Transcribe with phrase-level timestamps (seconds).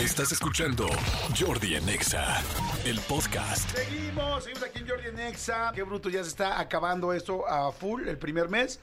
[0.00, 0.88] Estás escuchando
[1.38, 2.42] Jordi en Exa,
[2.84, 3.70] el podcast.
[3.70, 5.70] Seguimos, seguimos aquí en Jordi en Exa.
[5.72, 8.80] Qué bruto, ya se está acabando esto a full el primer mes.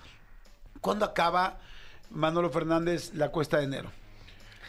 [0.79, 1.59] ¿Cuándo acaba
[2.11, 3.91] Manolo Fernández la cuesta de enero?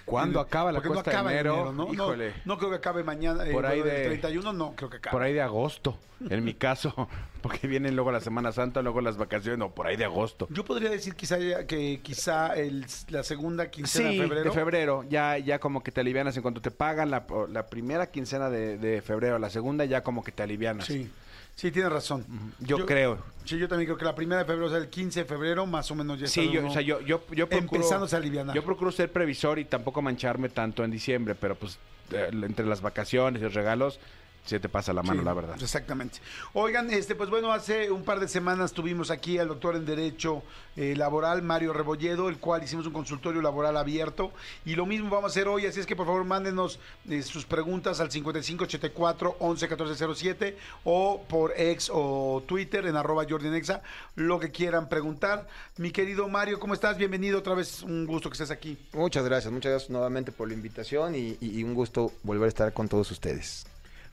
[0.04, 1.72] ¿Cuándo acaba la porque no cuesta acaba de en enero?
[1.72, 1.86] ¿no?
[1.86, 2.34] No, Híjole.
[2.45, 3.46] No, creo que acabe mañana.
[3.46, 5.12] eh, Por ahí bueno, el de- 31 no creo que acabe.
[5.12, 7.09] Por ahí de agosto, en mi caso,
[7.42, 10.46] porque vienen luego la Semana Santa, luego las vacaciones, no, por ahí de agosto.
[10.50, 14.45] Yo podría decir quizá ya- que quizá el- la segunda quincena de febrero.
[14.45, 18.10] de febrero, ya, ya como que te alivianas en cuanto te pagan la, la primera
[18.10, 20.87] quincena de, de febrero, la segunda ya como que te alivianas.
[20.87, 21.10] Sí,
[21.55, 22.24] sí, tienes razón.
[22.61, 23.19] Yo, creo.
[23.45, 25.66] Sí, yo también creo que la primera de febrero, o sea, el 15 de febrero,
[25.66, 27.84] más o menos ya está Sí, yo, o sea, yo, yo, yo procuro...
[27.91, 28.55] a alivianar.
[28.55, 31.79] Yo procuro ser previsor y tampoco mancharme tanto en diciembre, pero pues
[32.12, 33.98] eh, entre las vacaciones y los regalos,
[34.45, 35.56] se te pasa la mano, Sí, la verdad.
[35.60, 36.19] Exactamente.
[36.52, 40.42] Oigan, este, pues bueno, hace un par de semanas tuvimos aquí al doctor en Derecho
[40.77, 44.32] eh, Laboral, Mario Rebolledo, el cual hicimos un consultorio laboral abierto.
[44.65, 47.45] Y lo mismo vamos a hacer hoy, así es que por favor mándenos eh, sus
[47.45, 53.82] preguntas al 5584 111407 o por ex o Twitter en arroba Jordi en Exa,
[54.16, 55.46] lo que quieran preguntar.
[55.76, 56.96] Mi querido Mario, ¿cómo estás?
[56.98, 58.76] Bienvenido otra vez, un gusto que estés aquí.
[58.93, 62.48] Muchas gracias, muchas gracias nuevamente por la invitación y, y- y un gusto volver a
[62.48, 63.66] estar con todos ustedes.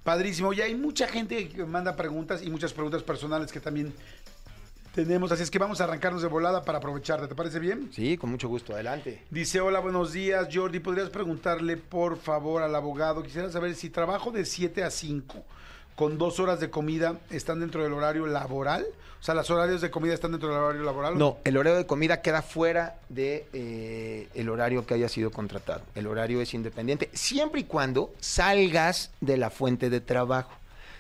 [0.04, 0.54] Padrísimo.
[0.54, 3.94] Y hay mucha gente que manda preguntas y muchas preguntas personales que también
[4.94, 5.32] tenemos.
[5.32, 7.28] Así es que vamos a arrancarnos de volada para aprovecharte.
[7.28, 7.90] ¿Te parece bien?
[7.94, 9.24] Sí, con mucho gusto, adelante.
[9.30, 10.80] Dice, hola, buenos días, Jordi.
[10.80, 13.24] ¿Podrías preguntarle, por favor, al abogado?
[13.24, 15.46] Quisiera saber si trabajo de 7 a 5
[16.00, 18.86] con dos horas de comida están dentro del horario laboral.
[19.20, 21.18] O sea, ¿las horarios de comida están dentro del horario laboral?
[21.18, 25.82] No, el horario de comida queda fuera de eh, el horario que haya sido contratado.
[25.96, 30.54] El horario es independiente, siempre y cuando salgas de la fuente de trabajo.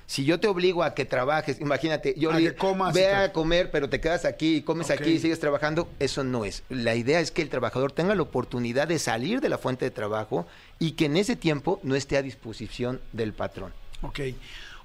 [0.05, 3.71] Si yo te obligo a que trabajes, imagínate, yo A le comas ve a comer,
[3.71, 6.63] pero te quedas aquí y comes aquí y sigues trabajando, eso no es.
[6.67, 9.91] La idea es que el trabajador tenga la oportunidad de salir de la fuente de
[9.91, 10.45] trabajo
[10.77, 13.71] y que en ese tiempo no esté a disposición del patrón.
[14.01, 14.19] Ok.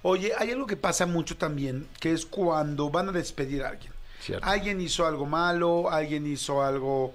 [0.06, 3.90] Oye, hay algo que pasa mucho también, que es cuando van a despedir a alguien.
[4.20, 4.46] Cierto.
[4.46, 7.14] Alguien hizo algo malo, alguien hizo algo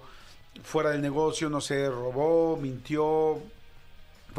[0.63, 3.43] fuera del negocio, no sé, robó, mintió,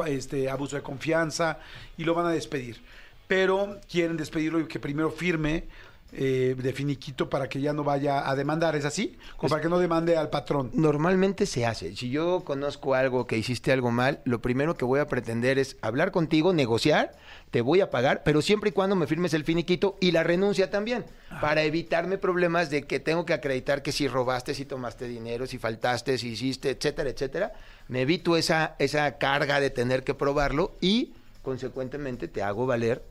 [0.05, 1.60] este, abuso de confianza
[1.97, 2.83] y lo van a despedir.
[3.28, 5.69] Pero quieren despedirlo y que primero firme
[6.12, 9.16] eh, de finiquito para que ya no vaya a demandar, ¿es así?
[9.37, 10.71] Como para que no demande al patrón.
[10.75, 11.94] Normalmente se hace.
[11.94, 15.76] Si yo conozco algo, que hiciste algo mal, lo primero que voy a pretender es
[15.82, 17.12] hablar contigo, negociar,
[17.50, 20.71] te voy a pagar, pero siempre y cuando me firmes el finiquito y la renuncia
[20.71, 21.04] también,
[21.41, 25.59] para evitarme problemas de que tengo que acreditar que si robaste, si tomaste dinero, si
[25.59, 27.53] faltaste, si hiciste, etcétera, etcétera.
[27.88, 31.12] Me evito esa, esa carga de tener que probarlo y
[31.43, 33.03] consecuentemente te hago valer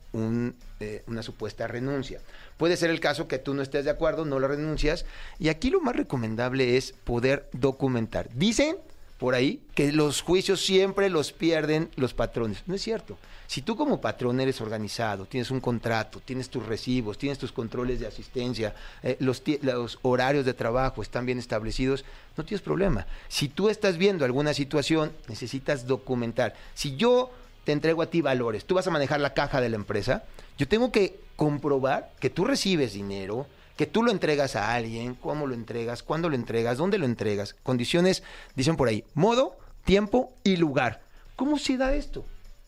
[0.80, 2.20] eh, una supuesta renuncia.
[2.56, 5.04] Puede ser el caso que tú no estés de acuerdo, no lo renuncias,
[5.38, 8.28] y aquí lo más recomendable es poder documentar.
[8.34, 8.76] Dicen
[9.18, 12.62] por ahí que los juicios siempre los pierden los patrones.
[12.66, 13.18] No es cierto.
[13.46, 18.00] Si tú como patrón eres organizado, tienes un contrato, tienes tus recibos, tienes tus controles
[18.00, 22.04] de asistencia, eh, los horarios de trabajo están bien establecidos,
[22.36, 23.06] no tienes problema.
[23.28, 26.54] Si tú estás viendo alguna situación, necesitas documentar.
[26.74, 27.30] Si yo
[27.72, 30.24] entrego a ti valores, tú vas a manejar la caja de la empresa,
[30.58, 35.46] yo tengo que comprobar que tú recibes dinero, que tú lo entregas a alguien, cómo
[35.46, 37.56] lo entregas, cuándo lo entregas, dónde lo entregas.
[37.62, 38.22] Condiciones,
[38.54, 41.00] dicen por ahí, modo, tiempo y lugar.
[41.34, 42.26] ¿Cómo se da esto?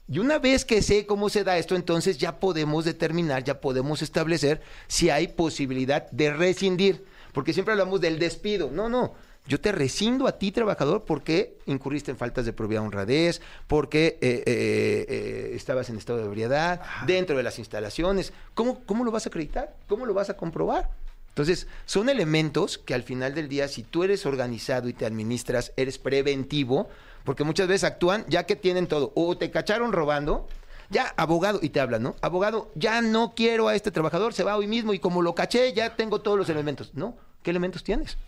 [0.08, 4.02] Y una vez que sé cómo se da esto, entonces ya podemos determinar, ya podemos
[4.02, 7.04] establecer si hay posibilidad de rescindir.
[7.32, 8.70] Porque siempre hablamos del despido.
[8.70, 9.14] No, no.
[9.46, 14.44] Yo te rescindo a ti, trabajador, porque incurriste en faltas de probidad honradez, porque eh,
[14.46, 18.32] eh, eh, estabas en estado de ebriedad, dentro de las instalaciones.
[18.54, 19.74] ¿Cómo, ¿Cómo lo vas a acreditar?
[19.88, 20.90] ¿Cómo lo vas a comprobar?
[21.30, 25.72] Entonces, son elementos que al final del día, si tú eres organizado y te administras,
[25.76, 26.88] eres preventivo,
[27.24, 29.12] porque muchas veces actúan ya que tienen todo.
[29.16, 30.46] O te cacharon robando,
[30.90, 32.16] ya, abogado, y te hablan, ¿no?
[32.20, 35.72] Abogado, ya no quiero a este trabajador, se va hoy mismo y como lo caché,
[35.72, 36.92] ya tengo todos los elementos.
[36.94, 38.18] No, ¿qué elementos tienes?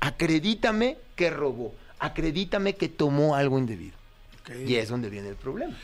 [0.00, 3.96] Acredítame que robó, acredítame que tomó algo indebido.
[4.66, 5.76] Y es donde viene el problema.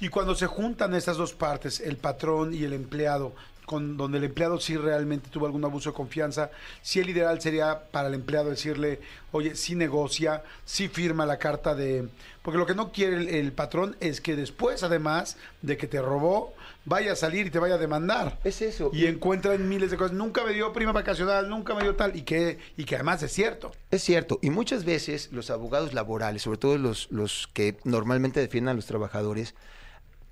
[0.00, 3.34] Y cuando se juntan estas dos partes, el patrón y el empleado,
[3.68, 6.50] con, donde el empleado sí realmente tuvo algún abuso de confianza,
[6.82, 9.00] sí el ideal sería para el empleado decirle,
[9.30, 12.08] oye, sí negocia, sí firma la carta de...
[12.42, 16.02] Porque lo que no quiere el, el patrón es que después, además de que te
[16.02, 16.54] robó,
[16.86, 18.38] vaya a salir y te vaya a demandar.
[18.42, 18.90] Es eso.
[18.92, 20.16] Y encuentran miles de cosas.
[20.16, 22.16] Nunca me dio prima vacacional, nunca me dio tal.
[22.16, 23.72] Y que, y que además es cierto.
[23.90, 28.72] Es cierto, y muchas veces los abogados laborales, sobre todo los, los que normalmente defienden
[28.72, 29.54] a los trabajadores,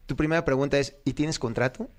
[0.06, 1.90] tu primera pregunta es, ¿y tienes contrato?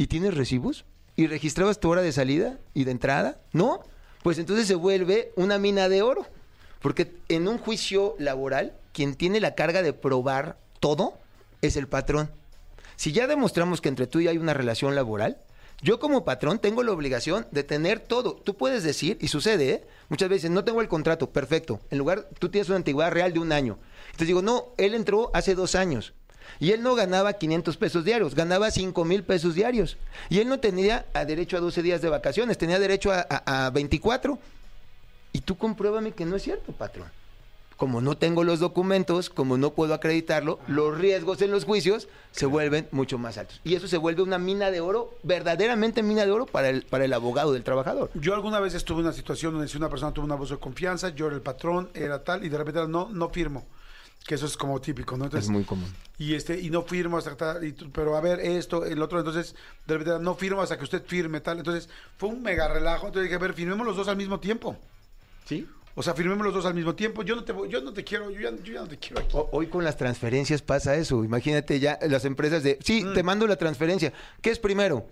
[0.00, 0.86] ¿Y tienes recibos?
[1.14, 3.42] ¿Y registrabas tu hora de salida y de entrada?
[3.52, 3.80] ¿No?
[4.22, 6.24] Pues entonces se vuelve una mina de oro.
[6.80, 11.18] Porque en un juicio laboral, quien tiene la carga de probar todo
[11.60, 12.30] es el patrón.
[12.96, 15.36] Si ya demostramos que entre tú y yo hay una relación laboral,
[15.82, 18.36] yo como patrón tengo la obligación de tener todo.
[18.36, 19.84] Tú puedes decir, y sucede, ¿eh?
[20.08, 21.78] muchas veces, no tengo el contrato, perfecto.
[21.90, 23.78] En lugar, tú tienes una antigüedad real de un año.
[24.06, 26.14] Entonces digo, no, él entró hace dos años.
[26.58, 29.96] Y él no ganaba 500 pesos diarios, ganaba 5 mil pesos diarios.
[30.28, 33.66] Y él no tenía a derecho a 12 días de vacaciones, tenía derecho a, a-
[33.66, 34.38] a 24.
[35.32, 37.08] Y tú compruébame que no es cierto, patrón.
[37.76, 42.44] Como no tengo los documentos, como no puedo acreditarlo, los riesgos en los juicios se
[42.44, 43.58] vuelven mucho más altos.
[43.64, 47.06] Y eso se vuelve una mina de oro, verdaderamente mina de oro para el, para
[47.06, 48.10] el abogado del trabajador.
[48.12, 50.60] Yo alguna vez estuve en una situación donde si una persona tuvo un abuso de
[50.60, 53.64] confianza, yo era el patrón, era tal, y de repente no, no firmo.
[54.26, 55.24] Que eso es como típico, ¿no?
[55.24, 55.92] Entonces, Es muy común.
[56.18, 59.54] y este y no firmo hasta tal, y pero a ver esto el otro entonces
[59.86, 61.88] de repente no firmo hasta que usted firme tal entonces
[62.18, 64.76] fue un mega relajo entonces dije a ver firmemos los dos al mismo tiempo
[65.46, 65.66] ¿Sí?
[65.94, 68.30] o sea firmemos los dos al mismo tiempo yo no te yo no te quiero
[68.30, 71.24] yo ya, yo ya no te quiero aquí Hoy con las transferencias pasa eso.
[71.24, 73.14] Imagínate ya las empresas de, sí, Mm.
[73.14, 74.12] te mando la transferencia.
[74.42, 75.06] ¿Qué es primero?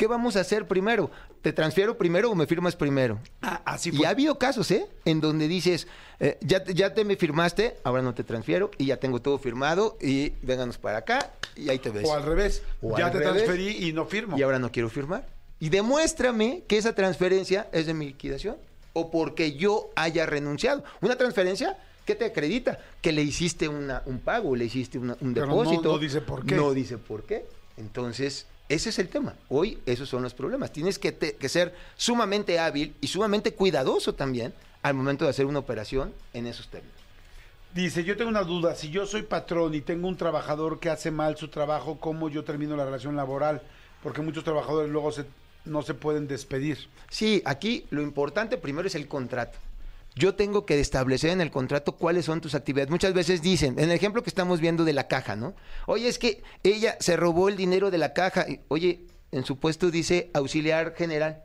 [0.00, 1.10] ¿Qué vamos a hacer primero?
[1.42, 3.18] ¿Te transfiero primero o me firmas primero?
[3.42, 4.86] Ah, así Y fue ha habido casos, ¿eh?
[5.04, 5.86] En donde dices,
[6.20, 9.36] eh, ya, te- ya te me firmaste, ahora no te transfiero y ya tengo todo
[9.36, 12.08] firmado y vénganos para acá y ahí te ves.
[12.08, 13.34] o al revés O ya al te revés.
[13.44, 15.26] transferí y no firmo Y ahora no quiero firmar.
[15.58, 18.56] Y demuéstrame que esa transferencia es de mi liquidación
[18.94, 20.82] o porque yo haya renunciado.
[21.02, 21.76] Una transferencia
[22.06, 25.58] que te acredita que le hiciste una- un pago, le hiciste una- un Pero no-
[25.58, 25.92] depósito.
[25.92, 26.54] no dice por qué.
[26.56, 27.44] No dice por qué.
[27.76, 29.34] Entonces, ese es el tema.
[29.50, 30.72] Hoy esos son los problemas.
[30.72, 35.44] Tienes que, te- que ser sumamente hábil y sumamente cuidadoso también al momento de hacer
[35.44, 36.96] una operación en esos términos.
[37.74, 41.10] dice yo tengo una duda si yo soy patrón y tengo un trabajador que hace
[41.10, 43.60] mal su trabajo cómo yo termino la relación laboral
[44.02, 45.24] porque muchos trabajadores luego se,
[45.66, 46.78] no se pueden despedir
[47.10, 49.58] Sí, aquí lo importante primero es el contrato.
[50.14, 52.90] Yo tengo que establecer en el contrato cuáles son tus actividades.
[52.90, 55.54] Muchas veces dicen, en el ejemplo que estamos viendo de la caja, ¿no?
[55.86, 58.46] Oye, es que ella se robó el dinero de la caja.
[58.48, 61.42] Y, Oye, en su puesto dice auxiliar general.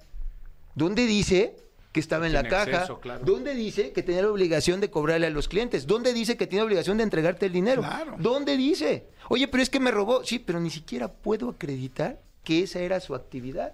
[0.74, 1.56] ¿Dónde dice
[1.92, 2.88] que estaba en la caja?
[3.00, 3.24] claro.
[3.24, 5.88] ¿Dónde dice que tenía la obligación de cobrarle a los clientes?
[5.88, 7.82] ¿Dónde dice que tiene la obligación de entregarte el dinero?
[7.82, 8.16] Claro.
[8.18, 9.08] ¿Dónde dice?
[9.30, 10.24] Oye, pero es que me robó.
[10.24, 13.74] Sí, pero ni siquiera puedo acreditar que esa era su actividad,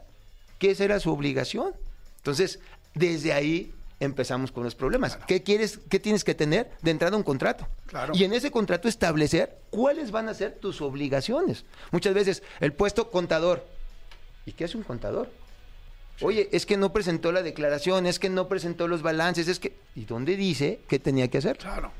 [0.59, 1.73] que esa era su obligación.
[2.17, 2.59] Entonces,
[2.93, 5.17] desde ahí empezamos con los problemas.
[5.27, 6.71] ¿Qué quieres, qué tienes que tener?
[6.81, 7.67] De entrada un contrato.
[7.85, 8.13] Claro.
[8.15, 11.63] Y en ese contrato establecer cuáles van a ser tus obligaciones.
[11.91, 13.65] Muchas veces el puesto contador.
[14.45, 15.29] ¿Y qué es un contador?
[16.21, 19.75] Oye, es que no presentó la declaración, es que no presentó los balances, es que...
[19.95, 21.57] ¿Y dónde dice qué tenía que hacer?
[21.57, 21.91] claro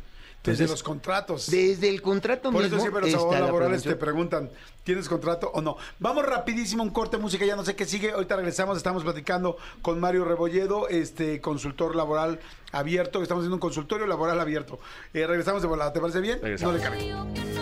[0.44, 3.96] desde los contratos Desde el contrato Por mismo eso siempre los abogados la laborales te
[3.96, 4.50] preguntan,
[4.84, 5.78] ¿tienes contrato o no?
[6.00, 8.12] Vamos rapidísimo, un corte de música, ya no sé qué sigue.
[8.12, 12.40] Ahorita regresamos, estamos platicando con Mario Rebolledo, este consultor laboral
[12.72, 14.80] abierto, estamos haciendo un consultorio laboral abierto.
[15.14, 16.40] Eh, regresamos de volada, ¿te parece bien?
[16.42, 16.82] Regresamos.
[16.82, 17.61] No le.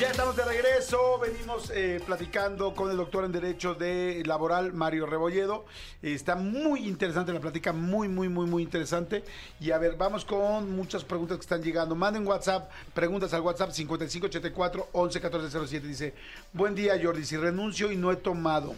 [0.00, 5.04] Ya estamos de regreso, venimos eh, platicando con el doctor en Derecho de Laboral, Mario
[5.04, 5.66] Rebolledo.
[6.00, 9.22] Está muy interesante la plática, muy, muy, muy, muy interesante.
[9.60, 11.94] Y a ver, vamos con muchas preguntas que están llegando.
[11.94, 15.86] Manden WhatsApp, preguntas al WhatsApp 5584 111407.
[15.86, 16.14] Dice,
[16.54, 18.74] buen día Jordi, si renuncio y no he tomado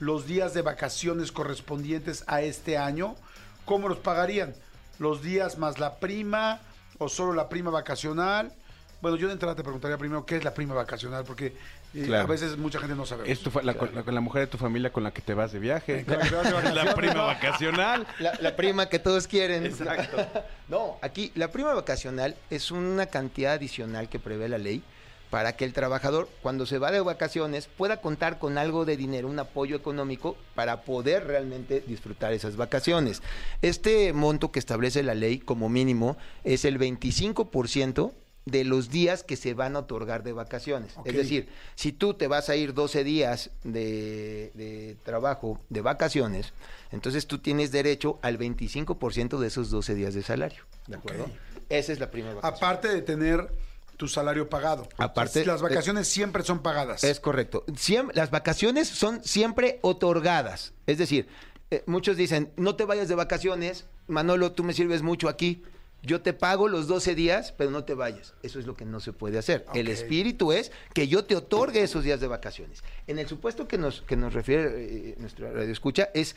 [0.00, 3.16] los días de vacaciones correspondientes a este año,
[3.64, 4.52] ¿cómo los pagarían?
[4.98, 6.60] ¿Los días más la prima
[6.98, 8.52] o solo la prima vacacional?
[9.00, 11.54] Bueno, yo de entrada te preguntaría primero qué es la prima vacacional, porque
[11.94, 12.24] eh, Claro.
[12.24, 13.30] a veces mucha gente no sabe.
[13.30, 15.34] Es tu fa- la, con la- la mujer de tu familia con la que te
[15.34, 16.04] vas de viaje.
[16.04, 17.26] Con la que te vas de la prima ¿no?
[17.26, 18.06] vacacional.
[18.18, 19.64] La, la prima que todos quieren.
[19.66, 20.16] Exacto.
[20.68, 24.82] No, aquí la prima vacacional es una cantidad adicional que prevé la ley
[25.30, 29.28] para que el trabajador, cuando se va de vacaciones, pueda contar con algo de dinero,
[29.28, 33.22] un apoyo económico para poder realmente disfrutar esas vacaciones.
[33.62, 38.12] Este monto que establece la ley como mínimo es el 25%
[38.50, 40.92] de los días que se van a otorgar de vacaciones.
[41.04, 46.52] Es decir, si tú te vas a ir 12 días de, de trabajo de vacaciones,
[46.92, 50.64] entonces tú tienes derecho al 25% de esos 12 días de salario.
[50.86, 51.30] ¿De acuerdo?
[51.68, 52.56] Esa es la primera vacación.
[52.56, 53.48] Aparte de tener
[53.96, 54.88] tu salario pagado.
[54.96, 57.02] Aparte- las vacaciones siempre son pagadas.
[57.04, 57.64] Es correcto.
[57.68, 60.72] Siem- las vacaciones son siempre otorgadas.
[60.86, 61.28] Es decir,
[61.70, 65.62] eh, muchos dicen, no te vayas de vacaciones, Manolo, tú me sirves mucho aquí.
[66.02, 68.34] Yo te pago los 12 días, pero no te vayas.
[68.42, 69.66] Eso es lo que no se puede hacer.
[69.74, 72.84] El espíritu es que yo te otorgue esos días de vacaciones.
[73.06, 76.36] En el supuesto que nos, que nos refiere eh, nuestra radio escucha es,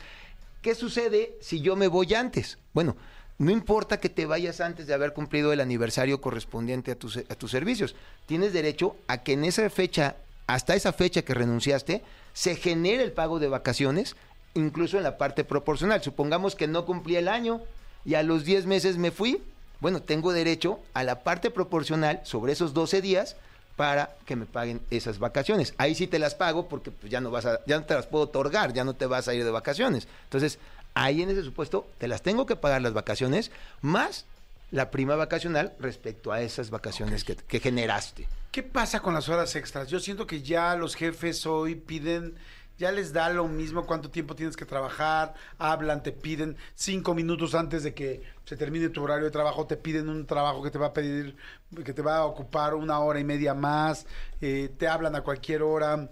[0.62, 2.58] ¿qué sucede si yo me voy antes?
[2.72, 2.96] Bueno,
[3.38, 7.34] no importa que te vayas antes de haber cumplido el aniversario correspondiente a tus, a
[7.36, 7.94] tus servicios.
[8.26, 10.16] Tienes derecho a que en esa fecha,
[10.48, 12.02] hasta esa fecha que renunciaste,
[12.32, 14.16] se genere el pago de vacaciones,
[14.54, 16.02] incluso en la parte proporcional.
[16.02, 17.60] Supongamos que no cumplí el año.
[18.04, 19.40] y a los 10 meses me fui.
[19.82, 23.34] Bueno, tengo derecho a la parte proporcional sobre esos 12 días
[23.74, 25.74] para que me paguen esas vacaciones.
[25.76, 28.06] Ahí sí te las pago porque pues, ya no vas a, ya no te las
[28.06, 30.06] puedo otorgar, ya no te vas a ir de vacaciones.
[30.22, 30.60] Entonces,
[30.94, 34.24] ahí en ese supuesto te las tengo que pagar las vacaciones más
[34.70, 38.28] la prima vacacional respecto a esas vacaciones que, que generaste.
[38.52, 39.88] ¿Qué pasa con las horas extras?
[39.88, 42.36] Yo siento que ya los jefes hoy piden,
[42.82, 47.54] ya les da lo mismo cuánto tiempo tienes que trabajar, hablan, te piden cinco minutos
[47.54, 50.78] antes de que se termine tu horario de trabajo, te piden un trabajo que te
[50.78, 51.36] va a pedir,
[51.84, 54.04] que te va a ocupar una hora y media más,
[54.40, 56.10] eh, te hablan a cualquier hora.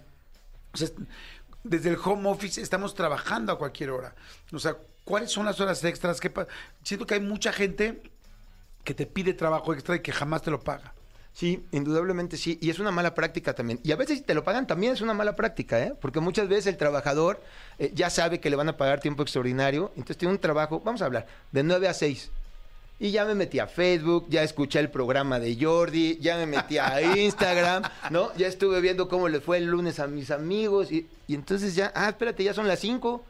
[1.64, 4.14] Desde el home office estamos trabajando a cualquier hora.
[4.52, 6.20] O sea, ¿cuáles son las horas extras?
[6.20, 6.46] ¿Qué pa-
[6.84, 8.00] Siento que hay mucha gente
[8.84, 10.94] que te pide trabajo extra y que jamás te lo paga.
[11.40, 12.58] Sí, indudablemente sí.
[12.60, 13.80] Y es una mala práctica también.
[13.82, 15.94] Y a veces si te lo pagan también es una mala práctica, ¿eh?
[15.98, 17.40] Porque muchas veces el trabajador
[17.78, 19.90] eh, ya sabe que le van a pagar tiempo extraordinario.
[19.96, 22.30] Entonces tiene un trabajo, vamos a hablar, de 9 a 6.
[22.98, 26.76] Y ya me metí a Facebook, ya escuché el programa de Jordi, ya me metí
[26.76, 28.36] a Instagram, ¿no?
[28.36, 30.92] Ya estuve viendo cómo le fue el lunes a mis amigos.
[30.92, 33.24] Y, y entonces ya, ah, espérate, ya son las 5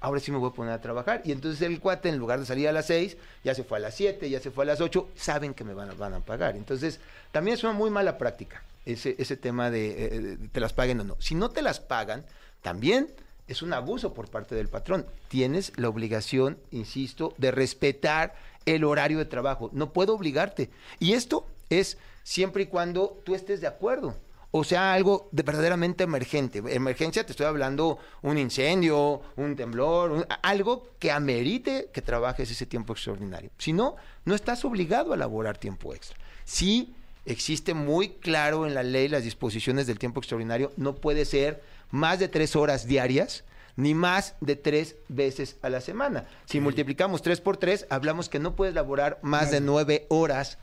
[0.00, 1.22] ahora sí me voy a poner a trabajar.
[1.24, 3.80] Y entonces el cuate, en lugar de salir a las 6, ya se fue a
[3.80, 6.20] las 7, ya se fue a las 8, saben que me van a, van a
[6.20, 6.56] pagar.
[6.56, 7.00] Entonces,
[7.32, 11.00] también es una muy mala práctica ese, ese tema de, eh, de te las paguen
[11.00, 11.16] o no.
[11.18, 12.24] Si no te las pagan,
[12.62, 13.08] también
[13.48, 15.06] es un abuso por parte del patrón.
[15.28, 18.34] Tienes la obligación, insisto, de respetar
[18.64, 19.70] el horario de trabajo.
[19.72, 20.70] No puedo obligarte.
[20.98, 24.16] Y esto es siempre y cuando tú estés de acuerdo.
[24.58, 26.62] O sea, algo de verdaderamente emergente.
[26.66, 32.64] Emergencia, te estoy hablando un incendio, un temblor, un- algo que amerite que trabajes ese
[32.64, 33.50] tiempo extraordinario.
[33.58, 36.16] Si no, no estás obligado a elaborar tiempo extra.
[36.44, 36.94] Sí
[37.26, 40.72] existe muy claro en la ley las disposiciones del tiempo extraordinario.
[40.78, 43.44] No puede ser más de tres horas diarias
[43.76, 46.24] ni más de tres veces a la semana.
[46.46, 50.56] Si multiplicamos tres por tres, hablamos que no puedes laborar más de nueve horas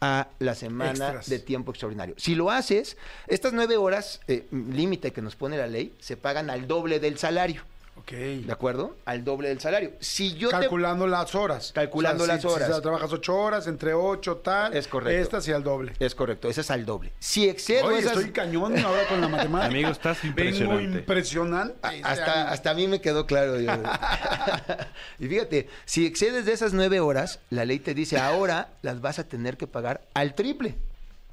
[0.00, 1.28] a la semana Extras.
[1.28, 2.14] de tiempo extraordinario.
[2.18, 6.50] Si lo haces, estas nueve horas, eh, límite que nos pone la ley, se pagan
[6.50, 7.62] al doble del salario.
[8.00, 8.12] Ok.
[8.12, 8.96] ¿De acuerdo?
[9.04, 9.92] Al doble del salario.
[10.00, 10.56] Si yo te...
[10.58, 11.72] Calculando las horas.
[11.74, 12.74] Calculando las si- horas.
[12.74, 14.74] Si trabajas ocho horas, entre ocho, tal.
[14.76, 15.22] Es correcto.
[15.22, 15.92] Estas y al doble.
[15.98, 17.12] Es correcto, ese es al doble.
[17.18, 18.12] Si excedo Oye, esas...
[18.16, 19.66] estoy cañón ahora con la matemática.
[19.66, 20.98] Amigo, estás Vengo impresionante.
[20.98, 21.76] impresionante.
[21.82, 23.58] A- este Hasta, hasta a mí me quedó claro.
[23.60, 23.70] yo.
[25.18, 29.18] y fíjate, si excedes de esas nueve horas, la ley te dice ahora las vas
[29.18, 30.76] a tener que pagar al triple.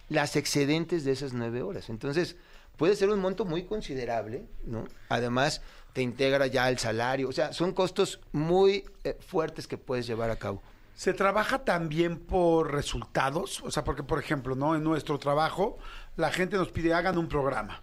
[0.09, 1.89] Las excedentes de esas nueve horas.
[1.89, 2.35] Entonces,
[2.77, 4.85] puede ser un monto muy considerable, ¿no?
[5.09, 5.61] Además,
[5.97, 7.27] te integra ya el salario.
[7.27, 10.61] O sea, son costos muy eh, fuertes que puedes llevar a cabo.
[10.93, 13.63] ¿Se trabaja también por resultados?
[13.63, 14.75] O sea, porque, por ejemplo, ¿no?
[14.75, 15.79] En nuestro trabajo,
[16.15, 17.81] la gente nos pide, hagan un programa.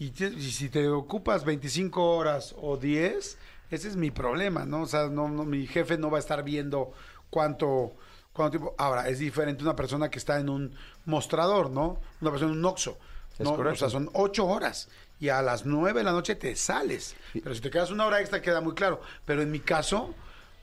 [0.00, 3.38] Y, te- y si te ocupas 25 horas o 10,
[3.70, 4.82] ese es mi problema, ¿no?
[4.82, 6.90] O sea, no, no, mi jefe no va a estar viendo
[7.30, 7.92] cuánto,
[8.32, 8.74] cuánto tiempo.
[8.78, 12.00] Ahora, es diferente una persona que está en un mostrador, ¿no?
[12.20, 12.98] Una persona en un oxo.
[13.44, 13.50] ¿no?
[13.74, 14.88] O sea, son ocho horas.
[15.20, 17.14] Y a las nueve de la noche te sales.
[17.32, 19.00] Pero si te quedas una hora extra queda muy claro.
[19.24, 20.14] Pero en mi caso,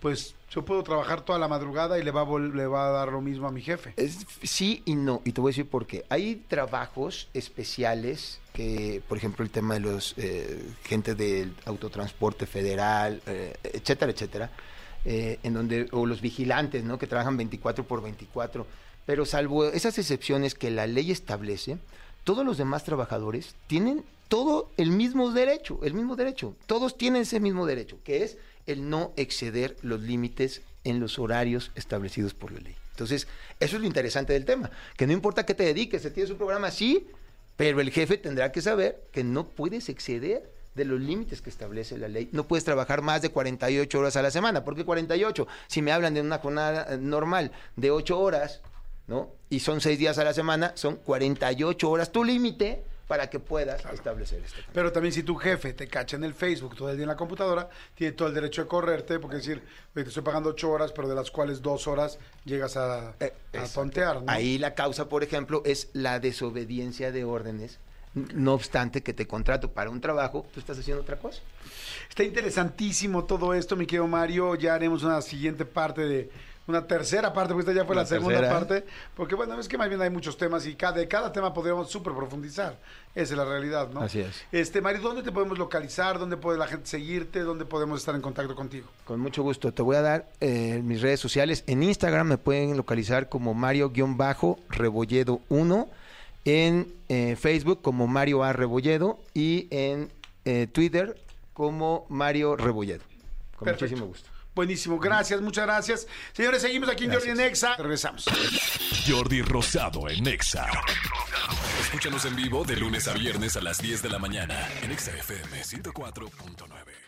[0.02, 3.08] pues yo puedo trabajar toda la madrugada y le va a, le va a dar
[3.10, 3.94] lo mismo a mi jefe.
[3.98, 6.06] Es- sí y no, y te voy a decir por qué.
[6.10, 13.22] Hay trabajos especiales que, por ejemplo, el tema de los eh, gente del autotransporte federal,
[13.28, 14.52] eh, etcétera, etcétera,
[15.06, 17.00] eh, en donde o los vigilantes, ¿no?
[17.00, 18.68] Que trabajan 24 por 24,
[19.06, 21.78] pero salvo esas excepciones que la ley establece,
[22.26, 26.56] todos los demás trabajadores tienen todo el mismo derecho, el mismo derecho.
[26.66, 31.72] Todos tienen ese mismo derecho, que es el no exceder los límites en los horarios
[31.76, 32.74] establecidos por la ley.
[32.92, 33.28] Entonces,
[33.60, 36.38] eso es lo interesante del tema, que no importa qué te dediques, si tienes un
[36.38, 37.10] programa así,
[37.58, 41.98] pero el jefe tendrá que saber que no puedes exceder de los límites que establece
[41.98, 42.30] la ley.
[42.32, 44.64] No puedes trabajar más de 48 horas a la semana.
[44.64, 45.46] ¿Por qué 48?
[45.68, 48.62] Si me hablan de una jornada eh, normal de 8 horas,
[49.08, 49.34] ¿no?
[49.50, 53.84] Y son 6 días a la semana, son 48 horas tu límite para que puedas
[53.94, 54.62] establecer esto.
[54.72, 57.18] Pero también si tu jefe te cacha en el Facebook todo el día en la
[57.18, 59.62] computadora, tiene todo el derecho de correrte, porque decir,
[59.94, 63.34] "Oye, te estoy pagando ocho horas, pero de las cuales dos horas llegas a, Eh,
[63.60, 64.32] a tontear, ¿no?
[64.32, 67.80] Ahí la causa, por ejemplo, es la desobediencia de órdenes.
[68.14, 71.42] No obstante que te contrato para un trabajo, tú estás haciendo otra cosa.
[72.08, 74.56] Está interesantísimo todo esto, mi querido Mario.
[74.56, 76.30] Ya haremos una siguiente parte de.
[76.72, 78.60] Una tercera parte, porque esta ya fue la, La segunda tercera.
[78.60, 78.86] parte.
[79.16, 81.90] Porque, bueno, es que más bien hay muchos temas y cada, de cada tema podríamos
[81.90, 82.78] súper profundizar.
[83.14, 84.00] Esa es la realidad, ¿no?
[84.00, 84.42] Así es.
[84.54, 86.18] Este, Mario, ¿dónde te podemos localizar?
[86.18, 87.42] ¿Dónde puede la gente seguirte?
[87.42, 88.88] ¿Dónde podemos estar en contacto contigo?
[89.04, 89.74] Con mucho gusto.
[89.74, 91.66] Te voy a dar eh, mis redes sociales.
[91.68, 95.88] En Instagram me pueden localizar como Mario-Rebolledo1.
[96.46, 98.54] En eh, Facebook como Mario A.
[98.54, 99.20] Rebolledo.
[99.34, 100.10] Y en
[100.46, 101.20] eh, Twitter
[101.54, 103.04] como Mario Rebolledo.
[103.58, 103.86] Con Perfecto.
[103.86, 104.30] muchísimo gusto.
[104.54, 106.08] Buenísimo, gracias, muchas gracias.
[106.34, 107.76] Señores, seguimos aquí en Jordi en Exa.
[107.78, 108.26] Regresamos.
[109.08, 110.68] Jordi Rosado en Exa.
[111.82, 115.12] Escúchanos en vivo de lunes a viernes a las 10 de la mañana en Exa
[115.12, 117.01] FM 104.9.